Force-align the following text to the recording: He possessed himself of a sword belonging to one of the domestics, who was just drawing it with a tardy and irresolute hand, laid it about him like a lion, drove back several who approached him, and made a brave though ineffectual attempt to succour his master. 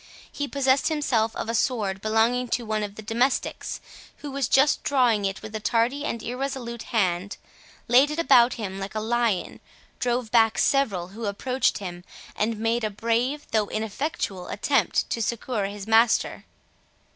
He 0.31 0.47
possessed 0.47 0.87
himself 0.87 1.35
of 1.35 1.47
a 1.47 1.53
sword 1.53 2.01
belonging 2.01 2.47
to 2.47 2.65
one 2.65 2.81
of 2.81 2.95
the 2.95 3.03
domestics, 3.03 3.79
who 4.17 4.31
was 4.31 4.47
just 4.47 4.81
drawing 4.81 5.25
it 5.25 5.43
with 5.43 5.53
a 5.55 5.59
tardy 5.59 6.05
and 6.05 6.23
irresolute 6.23 6.81
hand, 6.89 7.37
laid 7.87 8.09
it 8.09 8.17
about 8.17 8.55
him 8.55 8.79
like 8.79 8.95
a 8.95 8.99
lion, 8.99 9.59
drove 9.99 10.31
back 10.31 10.57
several 10.57 11.09
who 11.09 11.25
approached 11.25 11.77
him, 11.77 12.03
and 12.35 12.57
made 12.57 12.83
a 12.83 12.89
brave 12.89 13.45
though 13.51 13.67
ineffectual 13.69 14.47
attempt 14.47 15.07
to 15.11 15.21
succour 15.21 15.65
his 15.67 15.85
master. 15.85 16.45